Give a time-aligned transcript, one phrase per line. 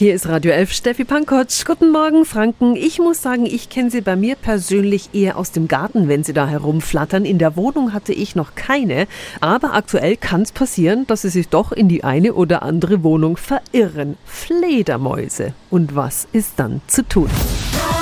[0.00, 1.66] Hier ist Radio 11, Steffi Pankotsch.
[1.66, 2.74] Guten Morgen, Franken.
[2.74, 6.32] Ich muss sagen, ich kenne sie bei mir persönlich eher aus dem Garten, wenn sie
[6.32, 7.26] da herumflattern.
[7.26, 9.06] In der Wohnung hatte ich noch keine.
[9.42, 13.36] Aber aktuell kann es passieren, dass sie sich doch in die eine oder andere Wohnung
[13.36, 14.16] verirren.
[14.24, 15.52] Fledermäuse.
[15.68, 17.28] Und was ist dann zu tun?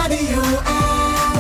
[0.04, 0.40] Radio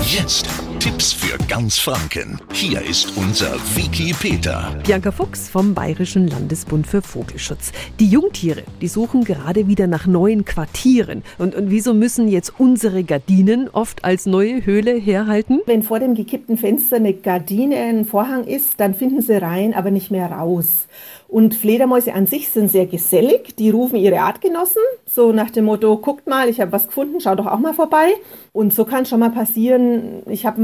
[0.02, 0.48] Jetzt
[0.80, 2.40] Tipps für ganz Franken.
[2.52, 4.76] Hier ist unser Wiki Peter.
[4.86, 7.72] Bianca Fuchs vom Bayerischen Landesbund für Vogelschutz.
[7.98, 11.24] Die Jungtiere, die suchen gerade wieder nach neuen Quartieren.
[11.36, 15.62] Und, und wieso müssen jetzt unsere Gardinen oft als neue Höhle herhalten?
[15.66, 19.90] Wenn vor dem gekippten Fenster eine Gardine, ein Vorhang ist, dann finden sie rein, aber
[19.90, 20.86] nicht mehr raus.
[21.28, 23.54] Und Fledermäuse an sich sind sehr gesellig.
[23.56, 27.34] Die rufen ihre Artgenossen, so nach dem Motto, guckt mal, ich habe was gefunden, schau
[27.34, 28.14] doch auch mal vorbei.
[28.54, 30.58] Und so kann schon mal passieren, ich habe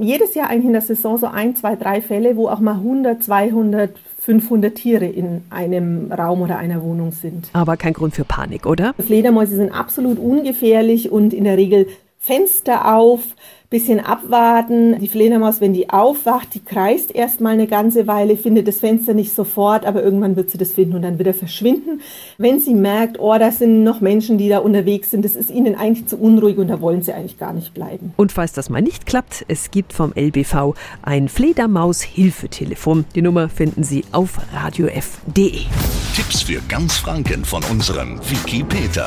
[0.00, 3.22] jedes Jahr eigentlich in der Saison so ein, zwei, drei Fälle, wo auch mal 100,
[3.22, 7.48] 200, 500 Tiere in einem Raum oder einer Wohnung sind.
[7.52, 8.94] Aber kein Grund für Panik, oder?
[8.98, 11.86] Fledermäuse sind absolut ungefährlich und in der Regel
[12.18, 13.20] Fenster auf,
[13.70, 14.98] bisschen abwarten.
[14.98, 19.34] Die Fledermaus, wenn die aufwacht, die kreist erstmal eine ganze Weile, findet das Fenster nicht
[19.34, 22.00] sofort, aber irgendwann wird sie das finden und dann wieder verschwinden.
[22.38, 25.74] Wenn sie merkt, oh, da sind noch Menschen, die da unterwegs sind, das ist ihnen
[25.74, 28.14] eigentlich zu unruhig und da wollen sie eigentlich gar nicht bleiben.
[28.16, 33.04] Und falls das mal nicht klappt, es gibt vom LBV ein Fledermaus-Hilfetelefon.
[33.14, 35.60] Die Nummer finden Sie auf radiof.de.
[36.14, 39.06] Tipps für ganz Franken von unserem Wiki Peter.